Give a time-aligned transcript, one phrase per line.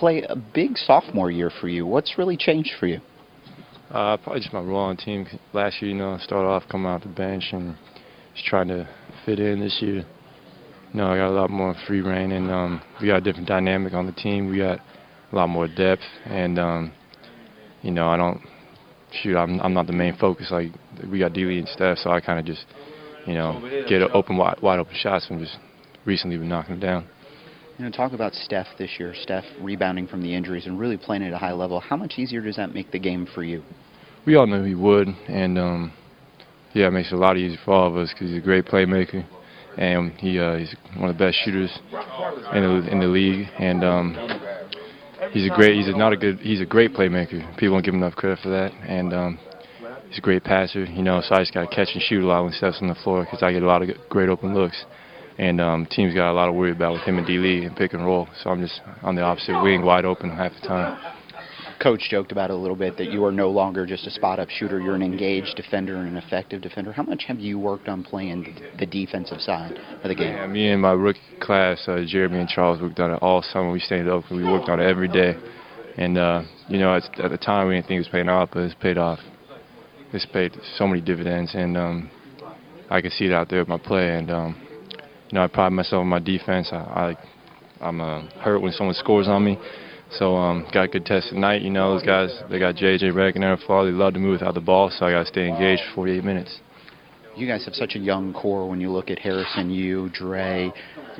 [0.00, 1.84] Klay, a big sophomore year for you.
[1.86, 3.00] What's really changed for you?
[3.90, 5.26] Uh, probably just my role on the team.
[5.52, 7.76] Last year, you know, I started off coming off the bench and
[8.34, 8.88] just trying to
[9.26, 10.06] fit in this year.
[10.92, 13.46] You know, I got a lot more free reign and um, we got a different
[13.46, 14.48] dynamic on the team.
[14.48, 14.80] We got
[15.32, 16.92] a lot more depth and, um,
[17.82, 18.40] you know, I don't
[19.22, 19.36] shoot.
[19.36, 20.50] I'm I'm not the main focus.
[20.50, 20.70] Like
[21.10, 22.64] we got D and Steph, so I kind of just,
[23.26, 25.56] you know, get open wide, wide open shots and just
[26.04, 27.08] recently been knocking them down.
[27.80, 29.14] You know, talk about Steph this year.
[29.22, 31.80] Steph rebounding from the injuries and really playing at a high level.
[31.80, 33.62] How much easier does that make the game for you?
[34.26, 35.92] We all knew he would, and um,
[36.74, 38.66] yeah, it makes it a lot easier for all of us because he's a great
[38.66, 39.26] playmaker,
[39.78, 41.70] and he uh, he's one of the best shooters
[42.52, 44.14] in the in the league, and um,
[45.32, 47.40] he's a great he's a, not a good he's a great playmaker.
[47.56, 49.38] People don't give him enough credit for that, and um,
[50.10, 50.84] he's a great passer.
[50.84, 52.88] You know, so I just got to catch and shoot a lot when Steph's on
[52.88, 54.84] the floor because I get a lot of great open looks
[55.40, 57.38] and um, teams got a lot of worry about with him and D.
[57.38, 58.28] Lee and pick and roll.
[58.42, 61.16] So I'm just on the opposite wing, wide open half the time.
[61.82, 64.50] Coach joked about it a little bit that you are no longer just a spot-up
[64.50, 64.78] shooter.
[64.78, 66.92] You're an engaged defender and an effective defender.
[66.92, 70.34] How much have you worked on playing the defensive side of the game?
[70.34, 73.72] Yeah, me and my rookie class, uh, Jeremy and Charles, worked on it all summer.
[73.72, 75.36] We stayed up and we worked on it every day.
[75.96, 78.64] And uh, you know, at the time we didn't think it was paying off, but
[78.64, 79.20] it's paid off.
[80.12, 82.10] It's paid so many dividends, and um,
[82.90, 84.18] I can see it out there with my play.
[84.18, 84.66] And um,
[85.30, 86.68] you know, I pride myself on my defense.
[86.72, 87.16] I, I
[87.80, 89.58] I'm uh, hurt when someone scores on me.
[90.12, 91.62] So um, got a good test tonight.
[91.62, 93.90] You know, those guys, they got JJ Redick and Arron Afflalo.
[93.90, 96.24] They love to move without the ball, so I got to stay engaged for 48
[96.24, 96.60] minutes.
[97.36, 100.72] You guys have such a young core when you look at Harrison, you, Dre.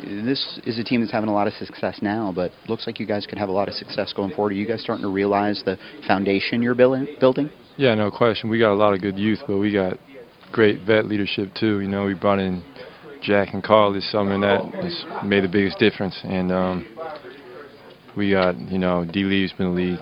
[0.00, 3.06] This is a team that's having a lot of success now, but looks like you
[3.06, 4.52] guys could have a lot of success going forward.
[4.52, 5.76] Are you guys starting to realize the
[6.06, 7.50] foundation you're building?
[7.76, 8.48] Yeah, no question.
[8.48, 9.98] We got a lot of good youth, but we got
[10.52, 11.80] great vet leadership too.
[11.80, 12.62] You know, we brought in
[13.26, 16.16] Jack and Carl is something that has made the biggest difference.
[16.22, 16.86] And um,
[18.16, 19.24] we got, you know, D.
[19.24, 19.98] Lee's been in the league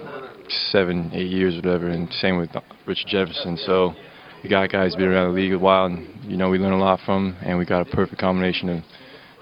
[0.70, 2.50] seven, eight years, or whatever, and same with
[2.86, 3.56] Richard Jefferson.
[3.64, 3.95] So
[4.42, 6.79] we got guys been around the league a while, and you know, we learn a
[6.79, 8.83] lot from them, and we got a perfect combination of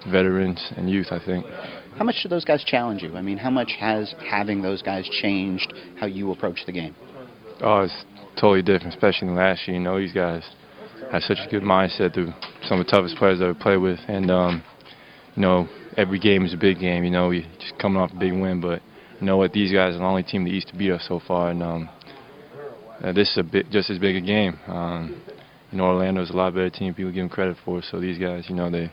[0.09, 1.45] veterans and youth, I think.
[1.97, 3.17] How much do those guys challenge you?
[3.17, 6.95] I mean, how much has having those guys changed how you approach the game?
[7.61, 8.05] Oh, it's
[8.37, 9.77] totally different, especially in the last year.
[9.77, 10.45] You know, these guys
[11.13, 12.33] has such a good mindset through
[12.67, 14.65] some of the toughest players that we play with, and um,
[15.37, 17.05] you know every game is a big game.
[17.05, 18.81] You know we just coming off a big win, but
[19.21, 19.53] you know what?
[19.53, 21.63] These guys are the only team in the East to beat us so far, and
[21.63, 21.91] um,
[23.05, 24.59] uh, this is a bit just as big a game.
[24.67, 25.23] Um,
[25.71, 26.95] you know Orlando's a lot better team.
[26.95, 27.83] People give them credit for.
[27.91, 28.91] So these guys, you know, they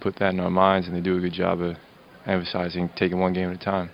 [0.00, 1.76] put that in our minds and they do a good job of
[2.24, 3.90] emphasizing taking one game at a time.